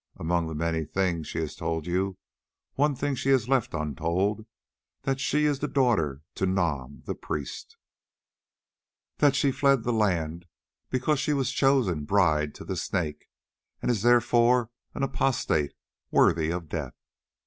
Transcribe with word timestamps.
Among 0.17 0.47
the 0.47 0.55
many 0.55 0.83
things 0.83 1.27
she 1.27 1.37
has 1.41 1.55
told 1.55 1.85
you, 1.85 2.17
one 2.73 2.95
thing 2.95 3.13
she 3.13 3.29
has 3.29 3.47
left 3.47 3.75
untold: 3.75 4.47
that 5.03 5.19
she 5.19 5.45
is 5.45 5.59
daughter 5.59 6.23
to 6.33 6.47
Nam 6.47 7.03
the 7.05 7.13
priest; 7.13 7.77
that 9.19 9.35
she 9.35 9.51
fled 9.51 9.83
the 9.83 9.93
land 9.93 10.47
because 10.89 11.19
she 11.19 11.33
was 11.33 11.51
chosen 11.51 12.05
bride 12.05 12.55
to 12.55 12.65
the 12.65 12.75
Snake, 12.75 13.29
and 13.79 13.91
is 13.91 14.01
therefore 14.01 14.71
an 14.95 15.03
apostate 15.03 15.75
worthy 16.09 16.49
of 16.49 16.67
death. 16.67 16.95